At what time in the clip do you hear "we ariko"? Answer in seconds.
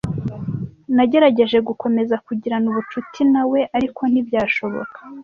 3.51-4.01